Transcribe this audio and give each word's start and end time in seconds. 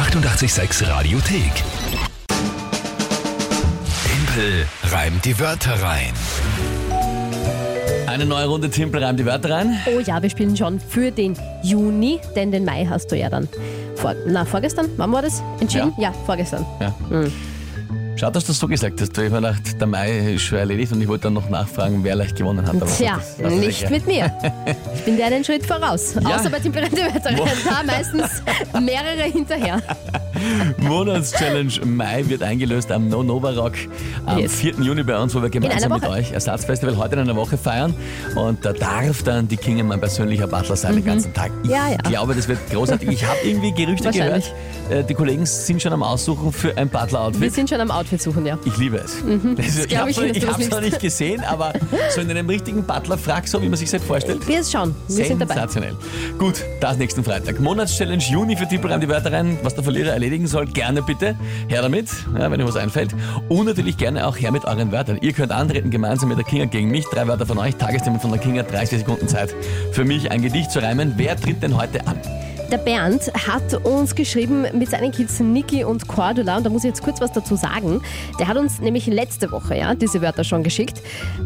886 0.00 0.88
Radiothek. 0.88 1.52
Tempel 4.02 4.66
reimt 4.84 5.22
die 5.26 5.38
Wörter 5.38 5.74
rein. 5.82 6.14
Eine 8.06 8.24
neue 8.24 8.46
Runde 8.46 8.70
Timpel 8.70 9.04
reimt 9.04 9.20
die 9.20 9.26
Wörter 9.26 9.50
rein. 9.50 9.78
Oh 9.84 10.00
ja, 10.00 10.22
wir 10.22 10.30
spielen 10.30 10.56
schon 10.56 10.80
für 10.80 11.10
den 11.10 11.36
Juni, 11.62 12.18
denn 12.34 12.50
den 12.50 12.64
Mai 12.64 12.86
hast 12.88 13.12
du 13.12 13.16
ja 13.16 13.28
dann. 13.28 13.46
Vor, 13.96 14.14
na, 14.26 14.46
vorgestern? 14.46 14.88
Wann 14.96 15.12
war 15.12 15.20
das? 15.20 15.42
Entschieden? 15.60 15.92
Ja, 15.98 16.14
vorgestern. 16.24 16.64
Ja. 16.80 16.94
Schade, 18.20 18.32
dass 18.34 18.44
du 18.44 18.48
das 18.48 18.58
so 18.58 18.68
gesagt 18.68 19.00
hast. 19.00 19.16
Ich 19.16 19.30
mir 19.30 19.36
gedacht, 19.36 19.80
der 19.80 19.86
Mai 19.86 20.34
ist 20.34 20.42
schon 20.42 20.58
erledigt 20.58 20.92
und 20.92 21.00
ich 21.00 21.08
wollte 21.08 21.22
dann 21.24 21.32
noch 21.32 21.48
nachfragen, 21.48 22.04
wer 22.04 22.14
leicht 22.16 22.36
gewonnen 22.36 22.66
hat. 22.66 22.74
Aber 22.76 22.84
Tja, 22.84 23.14
das- 23.16 23.38
das- 23.38 23.52
nicht 23.54 23.88
mit 23.88 24.06
mir. 24.06 24.30
Ich 24.94 25.00
bin 25.06 25.16
der 25.16 25.30
den 25.30 25.42
Schritt 25.42 25.64
voraus. 25.64 26.16
Ja. 26.22 26.36
Außer 26.36 26.50
bei 26.50 26.58
Tempelrente 26.60 26.98
Wörter. 26.98 27.30
Da 27.64 27.82
meistens 27.82 28.42
mehrere 28.78 29.22
hinterher. 29.22 29.80
Monatschallenge 30.78 31.84
Mai 31.84 32.24
wird 32.28 32.42
eingelöst 32.42 32.90
am 32.92 33.08
No 33.08 33.22
Nova 33.22 33.50
Rock 33.50 33.74
am 34.26 34.38
Yes. 34.38 34.54
4. 34.56 34.74
Juni 34.80 35.02
bei 35.02 35.18
uns, 35.18 35.34
wo 35.34 35.42
wir 35.42 35.50
gemeinsam 35.50 35.92
mit 35.92 36.06
euch 36.06 36.32
Ersatzfestival 36.32 36.96
heute 36.96 37.14
in 37.16 37.20
einer 37.22 37.36
Woche 37.36 37.56
feiern. 37.58 37.94
Und 38.36 38.64
da 38.64 38.72
darf 38.72 39.22
dann 39.22 39.48
die 39.48 39.56
Kinge 39.56 39.84
mein 39.84 40.00
persönlicher 40.00 40.46
Butler 40.46 40.76
sein 40.76 40.94
den 40.94 41.04
ganzen 41.04 41.32
Tag. 41.34 41.50
Ich 41.62 41.68
Mhm. 41.70 41.74
Ja, 41.74 41.88
ja. 41.90 41.96
glaube, 41.98 42.34
das 42.34 42.48
wird 42.48 42.58
großartig. 42.70 43.08
Ich 43.08 43.24
habe 43.24 43.38
irgendwie 43.44 43.72
Gerüchte 43.72 44.10
gehört, 44.12 44.52
äh, 44.90 45.04
die 45.04 45.14
Kollegen 45.14 45.46
sind 45.46 45.80
schon 45.82 45.92
am 45.92 46.02
Aussuchen 46.02 46.52
für 46.52 46.76
ein 46.76 46.90
Wir 46.92 46.98
Butler-Outfit. 47.00 47.54
sind 47.54 47.68
schon 47.70 47.80
am 47.80 47.90
Outfit 47.90 48.20
suchen, 48.22 48.44
ja. 48.46 48.58
Ich 48.64 48.76
liebe 48.76 48.96
es. 48.98 49.16
Also, 49.22 49.84
ich 49.88 49.96
habe 49.96 50.10
es 50.10 50.70
noch, 50.70 50.80
nicht 50.80 51.00
gesehen, 51.00 51.42
aber 51.44 51.72
so 52.14 52.20
in 52.20 52.30
einem 52.30 52.48
richtigen 52.48 52.82
Butler-Frack, 52.84 53.46
so 53.48 53.60
wie 53.62 53.68
man 53.68 53.76
sich 53.78 53.90
das 53.90 54.02
vorstellt. 54.02 54.46
Wir 54.48 54.64
schauen. 54.64 54.94
Wir 55.08 55.24
sind 55.26 55.40
dabei. 55.40 55.54
Sensationell. 55.54 55.96
Gut, 56.38 56.64
das 56.80 56.96
nächsten 56.96 57.22
Freitag. 57.24 57.60
Monatschallenge 57.60 58.22
Juni 58.22 58.56
für 58.56 58.66
Tippelreim 58.68 59.00
die 59.00 59.08
Wörter 59.08 59.32
rein. 59.32 59.58
Was 59.62 59.74
der 59.74 59.84
Verlierer 59.84 60.12
erledigen 60.30 60.46
soll, 60.46 60.66
gerne 60.66 61.02
bitte. 61.02 61.34
Her 61.66 61.82
damit, 61.82 62.08
ja, 62.38 62.50
wenn 62.50 62.60
euch 62.60 62.68
was 62.68 62.76
einfällt. 62.76 63.10
Und 63.48 63.66
natürlich 63.66 63.96
gerne 63.96 64.28
auch 64.28 64.36
her 64.36 64.52
mit 64.52 64.64
euren 64.64 64.92
Wörtern. 64.92 65.18
Ihr 65.20 65.32
könnt 65.32 65.50
antreten 65.50 65.90
gemeinsam 65.90 66.28
mit 66.28 66.38
der 66.38 66.44
Kinga 66.44 66.66
gegen 66.66 66.88
mich. 66.88 67.04
Drei 67.06 67.26
Wörter 67.26 67.46
von 67.46 67.58
euch, 67.58 67.74
Tagesthema 67.74 68.20
von 68.20 68.30
der 68.30 68.38
Kinga, 68.38 68.62
30 68.62 69.00
Sekunden 69.00 69.26
Zeit 69.26 69.52
für 69.90 70.04
mich, 70.04 70.30
ein 70.30 70.40
Gedicht 70.40 70.70
zu 70.70 70.78
reimen. 70.78 71.14
Wer 71.16 71.36
tritt 71.36 71.64
denn 71.64 71.76
heute 71.76 72.06
an? 72.06 72.16
Der 72.70 72.78
Bernd 72.78 73.32
hat 73.34 73.74
uns 73.84 74.14
geschrieben 74.14 74.64
mit 74.72 74.90
seinen 74.90 75.10
Kids 75.10 75.40
Niki 75.40 75.82
und 75.82 76.06
Cordula 76.06 76.56
und 76.58 76.64
da 76.64 76.70
muss 76.70 76.84
ich 76.84 76.90
jetzt 76.90 77.02
kurz 77.02 77.20
was 77.20 77.32
dazu 77.32 77.56
sagen. 77.56 78.00
Der 78.38 78.46
hat 78.46 78.56
uns 78.56 78.80
nämlich 78.80 79.06
letzte 79.06 79.50
Woche 79.50 79.76
ja, 79.76 79.94
diese 79.96 80.22
Wörter 80.22 80.44
schon 80.44 80.62
geschickt. 80.62 81.02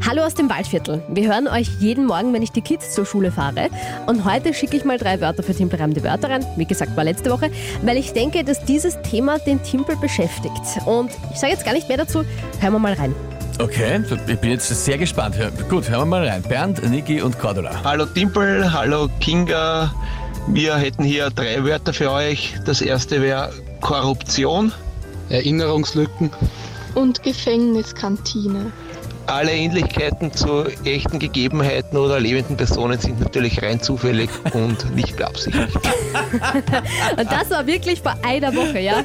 Hallo 0.06 0.22
aus 0.22 0.34
dem 0.34 0.50
Waldviertel. 0.50 1.02
Wir 1.08 1.33
hören 1.33 1.48
euch 1.48 1.69
jeden 1.80 2.05
Morgen, 2.05 2.34
wenn 2.34 2.42
ich 2.42 2.52
die 2.52 2.61
Kids 2.61 2.92
zur 2.92 3.06
Schule 3.06 3.33
fahre. 3.33 3.70
Und 4.06 4.27
heute 4.27 4.52
schicke 4.52 4.77
ich 4.77 4.84
mal 4.84 4.98
drei 4.98 5.20
Wörter 5.22 5.42
für 5.42 5.55
Timpelreim 5.55 5.94
die 5.94 6.05
Wörter 6.05 6.28
rein. 6.28 6.44
Wie 6.56 6.66
gesagt, 6.66 6.94
war 6.94 7.05
letzte 7.05 7.30
Woche, 7.30 7.50
weil 7.83 7.96
ich 7.96 8.12
denke, 8.12 8.44
dass 8.44 8.62
dieses 8.64 9.00
Thema 9.00 9.39
den 9.39 9.62
Timpel 9.62 9.96
beschäftigt. 9.96 10.61
Und 10.84 11.11
ich 11.33 11.39
sage 11.39 11.52
jetzt 11.52 11.64
gar 11.64 11.72
nicht 11.72 11.89
mehr 11.89 11.98
dazu. 11.98 12.22
Hören 12.61 12.72
wir 12.74 12.78
mal 12.78 12.92
rein. 12.92 13.14
Okay, 13.61 14.02
ich 14.27 14.39
bin 14.41 14.50
jetzt 14.50 14.68
sehr 14.68 14.98
gespannt. 14.98 15.36
Gut, 15.70 15.89
hören 15.89 16.00
wir 16.00 16.06
mal 16.06 16.27
rein. 16.27 16.42
Bernd, 16.42 16.83
Niki 16.91 17.22
und 17.22 17.39
Cordula. 17.39 17.70
Hallo 17.84 18.05
Timpel, 18.05 18.72
hallo 18.72 19.08
Kinga. 19.20 19.92
Wir 20.48 20.76
hätten 20.76 21.04
hier 21.04 21.30
drei 21.30 21.64
Wörter 21.64 21.92
für 21.92 22.10
euch. 22.10 22.54
Das 22.64 22.80
erste 22.80 23.20
wäre 23.22 23.52
Korruption. 23.80 24.72
Erinnerungslücken. 25.30 26.30
und 26.94 27.22
Gefängniskantine. 27.22 28.70
Alle 29.26 29.52
Ähnlichkeiten 29.52 30.32
zu 30.34 30.64
echten 30.84 31.18
Gegebenheiten 31.18 31.96
oder 31.96 32.20
lebenden 32.20 32.58
Personen 32.58 32.98
sind 33.00 33.20
natürlich 33.20 33.62
rein 33.62 33.80
zufällig 33.80 34.28
und 34.52 34.94
nicht 34.94 35.16
beabsichtigt. 35.16 35.74
Und 37.16 37.32
das 37.32 37.50
war 37.50 37.66
wirklich 37.66 38.02
vor 38.02 38.14
einer 38.22 38.54
Woche, 38.54 38.80
ja? 38.80 39.02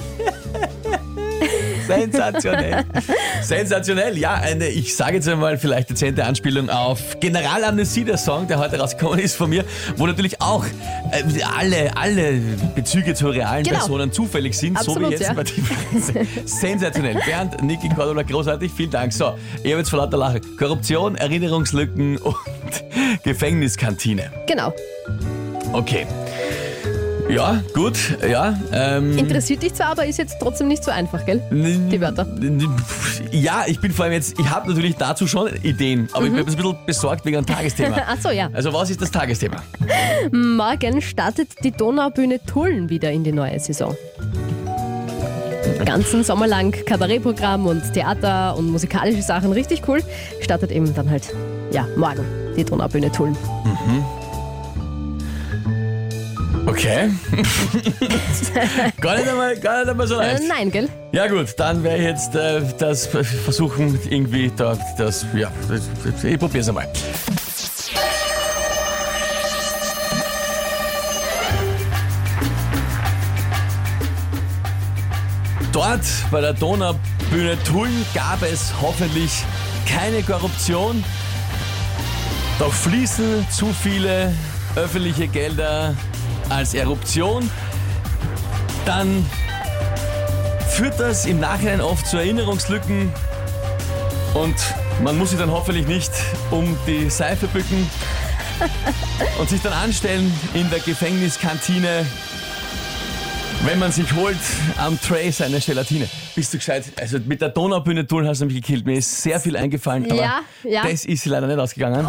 Sensationell. 1.95 2.83
Sensationell, 3.41 4.17
ja, 4.17 4.33
eine, 4.33 4.67
ich 4.67 4.95
sage 4.95 5.15
jetzt 5.15 5.27
einmal 5.27 5.57
vielleicht 5.57 5.89
dezente 5.89 6.25
Anspielung 6.25 6.69
auf 6.69 7.19
General 7.19 7.63
Amnesie, 7.63 8.03
der 8.03 8.17
Song, 8.17 8.47
der 8.47 8.59
heute 8.59 8.79
rausgekommen 8.79 9.19
ist 9.19 9.35
von 9.35 9.50
mir, 9.50 9.63
wo 9.97 10.07
natürlich 10.07 10.41
auch 10.41 10.66
äh, 11.11 11.23
alle, 11.57 11.95
alle 11.97 12.39
Bezüge 12.75 13.13
zu 13.13 13.29
realen 13.29 13.63
Genau. 13.63 13.79
Personen 13.79 14.11
zufällig 14.11 14.57
sind, 14.57 14.78
so 14.79 14.91
Absolut, 14.91 15.09
wie 15.09 15.13
jetzt 15.13 15.28
ja. 15.28 15.33
bei 15.33 15.44
die 15.44 15.63
Sensationell. 16.45 17.16
Bernd, 17.25 17.61
Niki, 17.61 17.89
Cordula, 17.89 18.23
großartig, 18.23 18.72
vielen 18.72 18.91
Dank. 18.91 19.13
So, 19.13 19.38
ich 19.63 19.72
habe 19.72 19.79
jetzt 19.79 19.89
vor 19.89 19.99
lauter 19.99 20.17
Lachen. 20.17 20.41
Korruption, 20.57 21.16
Erinnerungslücken 21.16 22.17
und 22.17 22.35
Gefängniskantine. 23.23 24.31
Genau. 24.47 24.73
Okay. 25.73 26.07
Ja, 27.29 27.62
gut, 27.75 28.17
ja. 28.28 28.59
Ähm, 28.73 29.16
Interessiert 29.17 29.62
dich 29.62 29.75
zwar, 29.75 29.91
aber 29.91 30.06
ist 30.06 30.17
jetzt 30.17 30.38
trotzdem 30.40 30.67
nicht 30.67 30.84
so 30.84 30.90
einfach, 30.90 31.25
gell? 31.25 31.41
Die 31.51 32.01
Wörter. 32.01 32.25
Ja, 33.31 33.66
ich 33.67 33.79
bin 33.79 33.91
vor 33.91 34.06
allem 34.06 34.13
jetzt, 34.13 34.40
ich 34.40 34.50
habe 34.50 34.67
natürlich 34.67 34.95
dazu 34.95 35.28
schon 35.28 35.47
Ideen, 35.62 36.09
aber 36.13 36.25
ich 36.25 36.31
bin 36.31 36.40
ein 36.40 36.45
bisschen 36.45 36.75
besorgt 36.88 37.25
wegen 37.25 37.35
dem 37.38 37.45
Tagesthema. 37.45 37.97
Ach 38.07 38.17
so, 38.19 38.29
ja. 38.29 38.50
Also 38.53 38.73
was 38.73 38.90
ist 38.90 39.00
das 39.01 39.12
Tagesthema? 39.12 39.57
Morgen 40.31 41.01
startet 41.01 41.50
die 41.63 41.72
Donaubühne 41.72 42.44
Tulln 42.44 42.90
wieder 42.90 43.12
in 43.12 43.23
die 43.23 43.31
neue 43.31 43.59
Saison. 43.59 43.96
Ganzen 45.85 46.23
Sommer 46.23 46.47
lang 46.47 46.72
Kabarettprogramm 46.85 47.67
und 47.67 47.94
Theater 47.94 48.57
und 48.57 48.69
musikalische 48.72 49.22
Sachen, 49.22 49.51
richtig 49.51 49.88
cool. 49.88 50.01
Startet 50.41 50.72
eben 50.72 50.94
dann 50.96 51.09
halt, 51.09 51.34
ja, 51.72 51.85
morgen 51.96 52.25
die 52.57 52.63
Donaubühne 52.63 53.11
Tulln. 53.11 53.38
Okay. 56.79 57.09
gar, 59.01 59.17
nicht 59.17 59.28
einmal, 59.28 59.57
gar 59.59 59.79
nicht 59.81 59.90
einmal 59.90 60.07
so 60.07 60.16
Äh, 60.16 60.31
leicht. 60.31 60.44
nein, 60.47 60.72
gell? 60.72 60.88
Ja 61.12 61.28
gut, 61.28 61.53
dann 61.57 61.84
werde 61.84 61.97
ich 61.97 62.03
jetzt 62.06 62.35
äh, 62.35 62.62
das 62.78 63.06
versuchen, 63.07 64.00
irgendwie 64.09 64.50
da, 64.56 64.78
das, 64.97 65.25
ja, 65.35 65.51
ich 66.23 66.40
probiere 66.40 66.59
es 66.62 66.69
einmal. 66.69 66.88
Dort 75.72 76.01
bei 76.31 76.41
der 76.41 76.53
Donaubühne 76.53 77.57
Tulln 77.63 78.06
gab 78.13 78.41
es 78.41 78.73
hoffentlich 78.81 79.31
keine 79.88 80.23
Korruption, 80.23 81.03
doch 82.57 82.73
fließen 82.73 83.46
zu 83.50 83.67
viele 83.73 84.34
öffentliche 84.75 85.28
Gelder 85.28 85.94
als 86.49 86.73
Eruption. 86.73 87.49
Dann 88.85 89.25
führt 90.69 90.99
das 90.99 91.25
im 91.25 91.39
Nachhinein 91.39 91.81
oft 91.81 92.07
zu 92.07 92.17
Erinnerungslücken 92.17 93.11
und 94.33 94.55
man 95.03 95.17
muss 95.17 95.31
sich 95.31 95.39
dann 95.39 95.51
hoffentlich 95.51 95.87
nicht 95.87 96.11
um 96.51 96.77
die 96.87 97.09
Seife 97.09 97.47
bücken 97.47 97.89
und 99.39 99.49
sich 99.49 99.61
dann 99.61 99.73
anstellen 99.73 100.31
in 100.53 100.69
der 100.69 100.79
Gefängniskantine, 100.79 102.05
wenn 103.66 103.79
man 103.79 103.91
sich 103.91 104.13
holt 104.13 104.37
am 104.77 104.99
Tray 105.01 105.31
seine 105.31 105.59
Gelatine. 105.59 106.07
Bist 106.35 106.53
du 106.53 106.57
gescheit? 106.57 106.85
Also 106.99 107.17
mit 107.25 107.41
der 107.41 107.49
Donaubühne 107.49 108.05
tun 108.07 108.27
hast 108.27 108.41
du 108.41 108.45
mich 108.45 108.55
gekillt. 108.55 108.85
Mir 108.85 108.97
ist 108.99 109.21
sehr 109.21 109.39
viel 109.39 109.55
eingefallen, 109.57 110.05
aber 110.09 110.21
Ja, 110.21 110.39
ja. 110.63 110.83
das 110.89 111.05
ist 111.05 111.25
leider 111.25 111.47
nicht 111.47 111.59
ausgegangen. 111.59 112.05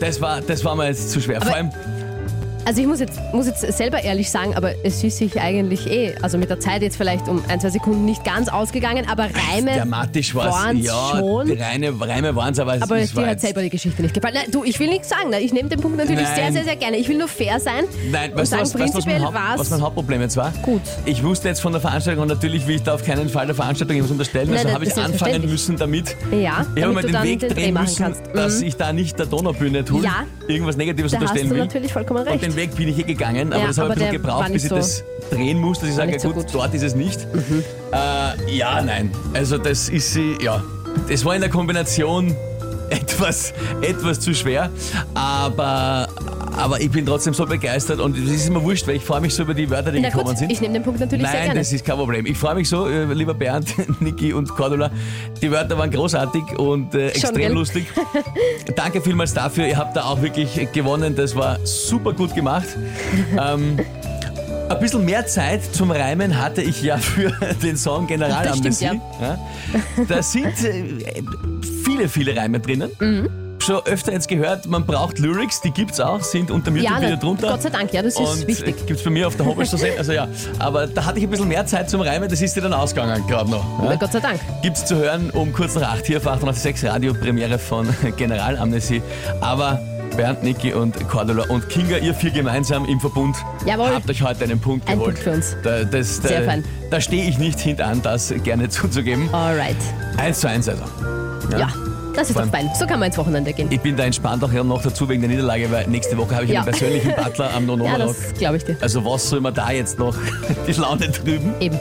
Das 0.00 0.20
war, 0.20 0.40
das 0.40 0.64
war 0.64 0.74
mir 0.74 0.86
jetzt 0.86 1.10
zu 1.10 1.20
schwer. 1.20 1.40
Vor 1.40 1.54
allem, 1.54 1.70
Also 2.66 2.82
ich 2.82 2.86
muss 2.86 3.00
jetzt, 3.00 3.18
muss 3.32 3.46
jetzt 3.46 3.60
selber 3.76 4.02
ehrlich 4.02 4.30
sagen, 4.30 4.54
aber 4.54 4.72
es 4.84 5.02
ist 5.02 5.16
sich 5.18 5.40
eigentlich 5.40 5.86
eh, 5.90 6.14
also 6.22 6.38
mit 6.38 6.50
der 6.50 6.60
Zeit 6.60 6.82
jetzt 6.82 6.96
vielleicht 6.96 7.26
um 7.26 7.42
ein, 7.48 7.58
zwei 7.58 7.70
Sekunden 7.70 8.04
nicht 8.04 8.22
ganz 8.24 8.48
ausgegangen, 8.48 9.06
aber 9.10 9.28
Reime 9.52 9.76
dramatisch 9.78 10.34
war 10.34 10.46
es. 10.48 10.52
waren's 10.54 10.86
Ja, 10.86 11.16
schon. 11.18 11.46
die 11.46 11.54
Reine, 11.54 11.92
Reime 12.00 12.36
waren 12.36 12.52
es, 12.52 12.58
aber 12.60 12.76
es 12.76 12.82
Aber 12.82 12.98
es 12.98 13.14
war 13.16 13.22
dir 13.24 13.26
hat 13.30 13.32
jetzt- 13.36 13.42
selber 13.42 13.62
die 13.62 13.70
Geschichte 13.70 14.02
nicht 14.02 14.14
gefallen. 14.14 14.34
Nein, 14.34 14.50
du, 14.50 14.62
ich 14.64 14.78
will 14.78 14.88
nichts 14.88 15.08
sagen. 15.08 15.32
Ich 15.40 15.52
nehme 15.52 15.68
den 15.68 15.80
Punkt 15.80 15.96
natürlich 15.96 16.22
Nein. 16.22 16.36
sehr, 16.36 16.52
sehr, 16.52 16.64
sehr 16.64 16.76
gerne. 16.76 16.96
Ich 16.98 17.08
will 17.08 17.18
nur 17.18 17.28
fair 17.28 17.58
sein 17.58 17.84
Nein, 18.10 18.32
und 18.32 18.38
weißt 18.38 18.52
du, 18.52 18.56
sagen, 18.56 18.62
was, 18.62 18.74
weißt, 18.74 18.74
du, 18.74 18.78
was, 18.78 18.90
prinzipiell 18.92 19.20
mein 19.20 19.34
Haupt, 19.34 19.58
was 19.60 19.70
mein 19.70 19.80
Hauptproblem 19.82 20.20
jetzt 20.20 20.36
war? 20.36 20.52
gut. 20.62 20.82
Ich 21.06 21.24
wusste 21.24 21.48
jetzt 21.48 21.60
von 21.60 21.72
der 21.72 21.80
Veranstaltung 21.80 22.22
und 22.22 22.28
natürlich 22.28 22.66
will 22.66 22.76
ich 22.76 22.82
da 22.82 22.94
auf 22.94 23.04
keinen 23.04 23.28
Fall 23.28 23.46
der 23.46 23.54
Veranstaltung 23.54 23.96
irgendwas 23.96 24.12
unterstellen, 24.12 24.48
Nein, 24.50 24.58
also 24.58 24.72
habe 24.74 24.84
ich 24.84 24.90
anfangen 24.90 25.06
selbstverständlich. 25.08 25.50
müssen 25.52 25.76
damit. 25.76 26.16
Ja, 26.30 26.36
Ich 26.36 26.46
habe 26.46 26.66
damit 26.80 26.94
mal 26.94 27.00
du 27.02 27.06
den 27.08 27.12
dann 27.14 27.24
Weg 27.24 27.40
den 27.40 27.48
Dreh 27.48 27.54
drehen 27.54 27.74
machen 27.74 27.84
müssen, 27.86 28.02
kannst. 28.04 28.22
dass 28.34 28.60
Mhm. 28.60 28.66
ich 28.66 28.76
da 28.76 28.92
nicht 28.92 29.18
der 29.18 29.26
Donaubühne 29.26 29.84
tue, 29.84 30.04
Ja. 30.04 30.24
irgendwas 30.46 30.76
Negatives 30.76 31.10
Da 31.12 31.16
hast 31.18 31.22
unterstellen 31.22 31.48
du 31.48 31.54
will. 31.54 31.60
natürlich 31.64 31.92
vollkommen 31.92 32.20
Und 32.20 32.28
recht. 32.28 32.49
Den 32.50 32.56
Weg 32.56 32.74
bin 32.76 32.88
ich 32.88 32.98
eh 32.98 33.02
gegangen, 33.02 33.52
aber 33.52 33.62
Ja, 33.62 33.66
das 33.68 33.78
habe 33.78 33.94
ich 33.94 34.02
ein 34.02 34.10
bisschen 34.10 34.22
der 34.22 34.32
war 34.32 34.40
gebraucht, 34.42 34.52
bis 34.52 34.64
ich 34.64 34.70
nicht 34.70 34.82
das 34.82 35.04
drehen 35.30 35.58
muss, 35.58 35.78
dass 35.80 35.88
ich 35.88 35.94
sage, 35.94 36.08
ja 36.08 36.12
nicht 36.14 36.22
so 36.22 36.28
gut, 36.32 36.46
gut. 36.46 36.54
Dort 36.54 36.74
ist 36.74 36.82
es 36.82 36.94
nicht. 36.94 37.26
Äh, 37.92 38.56
ja, 38.56 38.82
nein. 38.82 39.10
Also 39.34 39.58
das 39.58 39.88
ist 39.88 40.12
sie, 40.14 40.36
ja. 40.40 40.62
Das 41.08 41.24
war 41.24 41.34
in 41.34 41.40
der 41.40 41.50
Kombination 41.50 42.34
etwas, 42.90 43.52
etwas 43.82 44.20
zu 44.20 44.34
schwer, 44.34 44.70
aber, 45.14 46.08
aber 46.56 46.80
ich 46.80 46.90
bin 46.90 47.06
trotzdem 47.06 47.34
so 47.34 47.46
begeistert 47.46 48.00
und 48.00 48.16
es 48.16 48.30
ist 48.30 48.48
immer 48.48 48.62
wurscht, 48.62 48.86
weil 48.86 48.96
ich 48.96 49.04
freue 49.04 49.20
mich 49.20 49.34
so 49.34 49.42
über 49.42 49.54
die 49.54 49.68
Wörter, 49.70 49.92
die 49.92 50.00
Na 50.00 50.08
gekommen 50.08 50.28
gut, 50.28 50.38
sind. 50.38 50.52
ich 50.52 50.60
nehme 50.60 50.74
den 50.74 50.82
Punkt 50.82 51.00
natürlich 51.00 51.26
sehr 51.26 51.34
Nein, 51.34 51.44
gerne. 51.46 51.60
das 51.60 51.72
ist 51.72 51.84
kein 51.84 51.96
Problem. 51.96 52.26
Ich 52.26 52.36
freue 52.36 52.54
mich 52.54 52.68
so, 52.68 52.88
äh, 52.88 53.12
lieber 53.12 53.34
Bernd, 53.34 53.74
Niki 54.00 54.32
und 54.32 54.48
Cordula. 54.48 54.90
Die 55.40 55.50
Wörter 55.50 55.78
waren 55.78 55.90
großartig 55.90 56.58
und 56.58 56.94
äh, 56.94 57.08
extrem 57.08 57.36
gell? 57.36 57.52
lustig. 57.52 57.86
Danke 58.76 59.00
vielmals 59.00 59.34
dafür. 59.34 59.66
Ihr 59.66 59.76
habt 59.76 59.96
da 59.96 60.04
auch 60.04 60.22
wirklich 60.22 60.68
gewonnen. 60.72 61.14
Das 61.16 61.34
war 61.36 61.58
super 61.64 62.12
gut 62.12 62.34
gemacht. 62.34 62.68
ähm, 63.32 63.78
ein 64.68 64.78
bisschen 64.78 65.04
mehr 65.04 65.26
Zeit 65.26 65.64
zum 65.74 65.90
Reimen 65.90 66.38
hatte 66.40 66.62
ich 66.62 66.82
ja 66.82 66.96
für 66.98 67.32
den 67.62 67.76
Song 67.76 68.06
Generalamnestie. 68.06 69.00
Das 69.18 69.20
ja. 69.20 70.04
Da 70.08 70.22
sind 70.22 70.64
äh, 70.64 70.84
viele, 71.84 72.08
viele 72.08 72.36
Reime 72.36 72.60
drinnen. 72.60 72.90
Mhm. 73.00 73.49
Schon 73.70 73.86
öfter 73.86 74.10
jetzt 74.10 74.26
gehört, 74.26 74.66
man 74.66 74.84
braucht 74.84 75.20
Lyrics, 75.20 75.60
die 75.60 75.70
gibt's 75.70 76.00
auch, 76.00 76.20
sind 76.22 76.50
unter 76.50 76.72
mir 76.72 76.82
Ja, 76.82 77.00
wieder 77.00 77.16
drunter. 77.16 77.50
Gott 77.50 77.62
sei 77.62 77.70
Dank, 77.70 77.92
ja, 77.92 78.02
das 78.02 78.14
ist 78.14 78.18
und 78.18 78.48
wichtig. 78.48 78.84
Gibt 78.84 78.98
es 78.98 79.04
bei 79.04 79.10
mir 79.10 79.28
auf 79.28 79.36
der 79.36 79.46
Homepage 79.46 79.64
zu 79.64 79.76
sehen. 79.76 79.96
Also 79.96 80.10
ja, 80.10 80.26
aber 80.58 80.88
da 80.88 81.04
hatte 81.04 81.18
ich 81.18 81.24
ein 81.24 81.30
bisschen 81.30 81.46
mehr 81.46 81.64
Zeit 81.66 81.88
zum 81.88 82.00
Reimen, 82.00 82.28
das 82.28 82.42
ist 82.42 82.56
dir 82.56 82.62
dann 82.62 82.72
ausgegangen 82.72 83.24
gerade 83.28 83.48
noch. 83.48 83.64
Ja? 83.84 83.94
Gott 83.94 84.10
sei 84.10 84.18
Dank. 84.18 84.40
Gibt's 84.62 84.84
zu 84.86 84.96
hören 84.96 85.30
um 85.30 85.52
kurz 85.52 85.76
nach 85.76 85.92
8 85.92 86.04
hier 86.04 86.16
auf 86.16 86.26
886 86.26 86.90
Radio 86.90 87.14
Premiere 87.14 87.60
von 87.60 87.86
Generalamnestie. 88.16 89.02
Aber 89.40 89.80
Bernd, 90.16 90.42
Niki 90.42 90.72
und 90.74 91.08
Cordula 91.08 91.44
und 91.44 91.68
Kinga, 91.68 91.98
ihr 91.98 92.12
vier 92.12 92.32
gemeinsam 92.32 92.84
im 92.86 92.98
Verbund, 92.98 93.36
Jawohl. 93.66 93.94
habt 93.94 94.10
euch 94.10 94.20
heute 94.20 94.42
einen 94.42 94.58
Punkt 94.58 94.88
Ein 94.88 94.98
geholt. 94.98 95.14
Punkt 95.14 95.20
für 95.20 95.30
uns. 95.30 95.56
Da, 95.62 95.84
das, 95.84 96.20
da, 96.20 96.26
Sehr 96.28 96.42
fein. 96.42 96.64
Da 96.90 97.00
stehe 97.00 97.22
ich 97.22 97.38
nicht 97.38 97.60
hintan, 97.60 98.02
das 98.02 98.34
gerne 98.42 98.68
zuzugeben. 98.68 99.32
Alright. 99.32 99.76
1 100.16 100.40
zu 100.40 100.48
1 100.48 100.68
also. 100.68 100.82
Ja, 101.56 101.68
das 102.14 102.30
ist 102.30 102.38
doch 102.38 102.46
fein. 102.46 102.70
So 102.78 102.86
kann 102.86 103.00
man 103.00 103.08
ins 103.08 103.18
Wochenende 103.18 103.52
gehen. 103.52 103.66
Ich 103.70 103.80
bin 103.80 103.96
da 103.96 104.04
entspannt 104.04 104.42
auch 104.44 104.52
noch 104.52 104.82
dazu 104.82 105.08
wegen 105.08 105.22
der 105.22 105.30
Niederlage, 105.30 105.70
weil 105.70 105.86
nächste 105.88 106.16
Woche 106.16 106.34
habe 106.34 106.44
ich 106.44 106.50
Ja. 106.50 106.60
einen 106.62 106.70
persönlichen 106.70 107.14
Butler 107.16 107.48
am 107.54 107.62
Ja, 107.62 107.66
Nonomarok. 107.66 108.16
das 108.16 108.34
glaube 108.38 108.56
ich 108.58 108.64
dir. 108.64 108.76
also 108.80 109.04
was 109.04 109.28
soll 109.28 109.40
man 109.40 109.54
da 109.54 109.70
jetzt 109.70 109.98
noch 109.98 110.14
die 110.66 110.72
Laune 110.72 111.10
trüben? 111.12 111.54
Eben. 111.60 111.78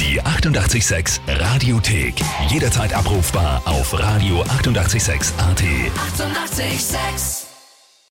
Die 0.00 0.20
886 0.20 1.20
Radiothek. 1.28 2.14
Jederzeit 2.48 2.92
abrufbar 2.94 3.62
auf 3.64 3.94
radio886.at. 3.94 4.50
886! 4.60 5.32
886 5.38 7.43